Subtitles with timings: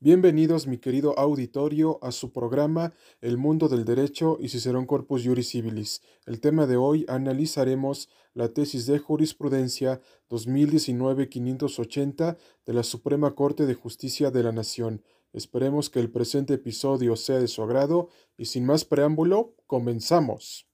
[0.00, 5.48] Bienvenidos, mi querido auditorio, a su programa El mundo del derecho y Cicerón Corpus Juris
[5.48, 6.02] Civilis.
[6.24, 10.00] El tema de hoy analizaremos la tesis de jurisprudencia
[10.30, 15.02] 2019-580 de la Suprema Corte de Justicia de la Nación.
[15.32, 20.67] Esperemos que el presente episodio sea de su agrado y sin más preámbulo, comenzamos.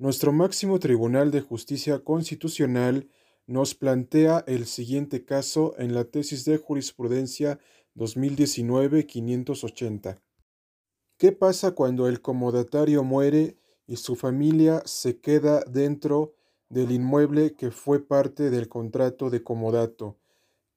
[0.00, 3.10] Nuestro máximo Tribunal de Justicia Constitucional
[3.46, 7.58] nos plantea el siguiente caso en la tesis de jurisprudencia
[7.96, 10.22] 2019-580.
[11.18, 16.32] ¿Qué pasa cuando el comodatario muere y su familia se queda dentro
[16.70, 20.16] del inmueble que fue parte del contrato de comodato?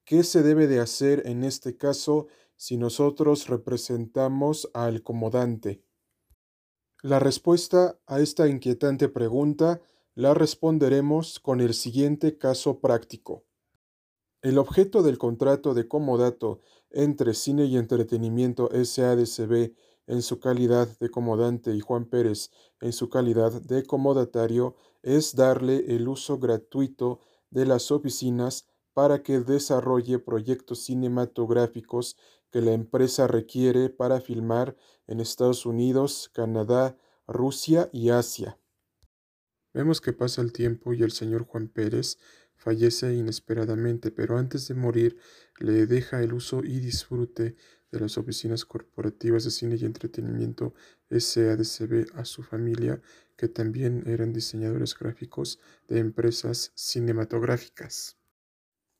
[0.04, 5.82] ¿Qué se debe de hacer en este caso si nosotros representamos al comodante?
[7.04, 9.82] La respuesta a esta inquietante pregunta
[10.14, 13.44] la responderemos con el siguiente caso práctico.
[14.40, 19.74] El objeto del contrato de comodato entre Cine y Entretenimiento SADCB
[20.06, 25.94] en su calidad de comodante y Juan Pérez en su calidad de comodatario es darle
[25.94, 32.16] el uso gratuito de las oficinas para que desarrolle proyectos cinematográficos
[32.54, 34.76] que la empresa requiere para filmar
[35.08, 36.96] en Estados Unidos, Canadá,
[37.26, 38.60] Rusia y Asia.
[39.72, 42.16] Vemos que pasa el tiempo y el señor Juan Pérez
[42.54, 45.18] fallece inesperadamente, pero antes de morir
[45.58, 47.56] le deja el uso y disfrute
[47.90, 50.74] de las oficinas corporativas de cine y entretenimiento
[51.10, 53.02] SADCB a su familia,
[53.36, 55.58] que también eran diseñadores gráficos
[55.88, 58.16] de empresas cinematográficas.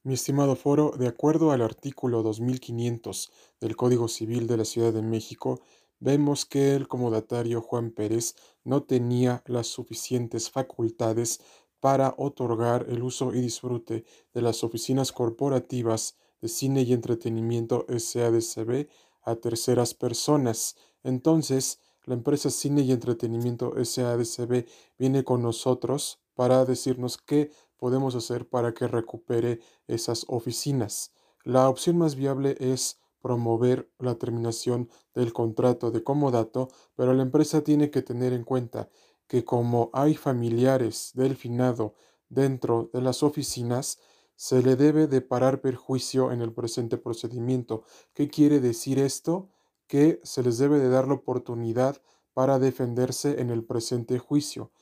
[0.06, 5.00] Mi estimado foro, de acuerdo al artículo 2500 del Código Civil de la Ciudad de
[5.00, 5.62] México,
[5.98, 8.34] vemos que el comodatario Juan Pérez
[8.64, 11.40] no tenía las suficientes facultades
[11.80, 14.04] para otorgar el uso y disfrute
[14.34, 18.88] de las oficinas corporativas de cine y entretenimiento SADCB
[19.22, 20.76] a terceras personas.
[21.02, 24.66] Entonces, la empresa Cine y Entretenimiento SADCB
[24.98, 31.12] viene con nosotros para decirnos qué podemos hacer para que recupere esas oficinas.
[31.44, 37.62] La opción más viable es promover la terminación del contrato de comodato, pero la empresa
[37.64, 38.90] tiene que tener en cuenta
[39.26, 41.94] que como hay familiares del finado
[42.28, 43.98] dentro de las oficinas,
[44.36, 47.84] se le debe de parar perjuicio en el presente procedimiento.
[48.12, 49.48] ¿Qué quiere decir esto?
[49.86, 52.02] Que se les debe de dar la oportunidad
[52.34, 54.72] para defenderse en el presente juicio.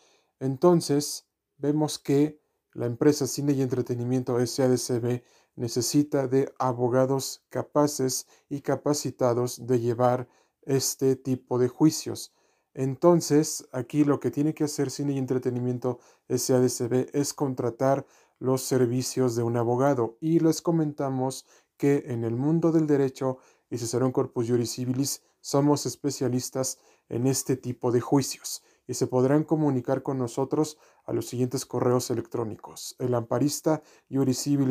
[0.41, 2.41] Entonces, vemos que
[2.74, 5.22] la empresa Cine y Entretenimiento SADCB
[5.56, 10.28] necesita de abogados capaces y capacitados de llevar
[10.62, 12.32] este tipo de juicios.
[12.74, 18.06] Entonces, aquí lo que tiene que hacer Cine y Entretenimiento SADCB es contratar
[18.38, 21.46] los servicios de un abogado y les comentamos
[21.76, 23.38] que en el mundo del derecho
[23.70, 26.78] y Cicerón Corpus Juris Civilis somos especialistas
[27.08, 28.62] en este tipo de juicios
[28.92, 30.76] y se podrán comunicar con nosotros
[31.06, 32.94] a los siguientes correos electrónicos.
[32.98, 33.82] El amparista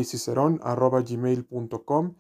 [0.04, 2.14] cicerón arroba gmail.com,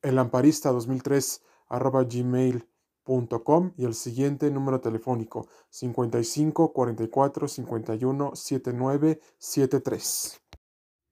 [0.00, 10.41] el amparista 2003 arroba gmail.com y el siguiente número telefónico 55 44 51 79 73.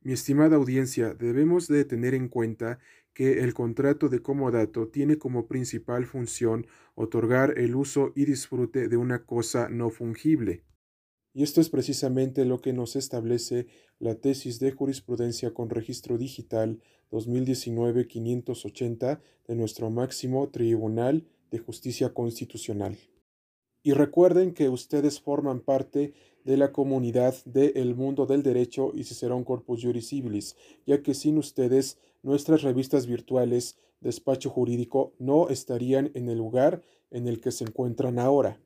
[0.02, 2.78] Mi estimada audiencia, debemos de tener en cuenta
[3.12, 8.96] que el contrato de comodato tiene como principal función otorgar el uso y disfrute de
[8.96, 10.64] una cosa no fungible.
[11.34, 13.66] Y esto es precisamente lo que nos establece
[13.98, 16.80] la tesis de jurisprudencia con registro digital
[17.10, 22.96] 2019-580 de nuestro máximo Tribunal de Justicia Constitucional.
[23.82, 26.12] Y recuerden que ustedes forman parte
[26.44, 29.04] de la comunidad de Mundo del Derecho y
[29.34, 30.56] un Corpus Juris Civilis,
[30.86, 37.26] ya que sin ustedes nuestras revistas virtuales Despacho Jurídico no estarían en el lugar en
[37.26, 38.58] el que se encuentran ahora.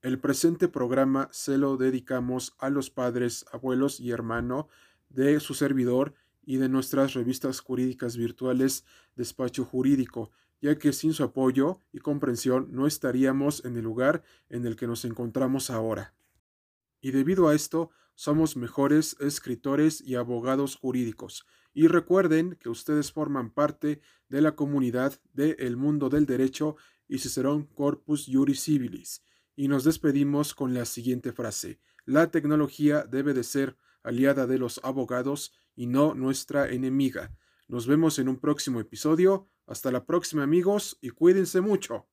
[0.00, 4.68] El presente programa se lo dedicamos a los padres, abuelos y hermano
[5.10, 8.84] de su servidor y de nuestras revistas jurídicas virtuales
[9.14, 10.30] Despacho Jurídico,
[10.62, 14.86] ya que sin su apoyo y comprensión no estaríamos en el lugar en el que
[14.86, 16.14] nos encontramos ahora.
[17.00, 21.44] Y debido a esto, somos mejores escritores y abogados jurídicos.
[21.74, 26.76] Y recuerden que ustedes forman parte de la comunidad de El Mundo del Derecho
[27.08, 29.24] y Cicerón Corpus Juris Civilis.
[29.56, 31.80] Y nos despedimos con la siguiente frase.
[32.04, 37.34] La tecnología debe de ser aliada de los abogados y no nuestra enemiga.
[37.68, 39.48] Nos vemos en un próximo episodio.
[39.66, 42.06] Hasta la próxima amigos y cuídense mucho.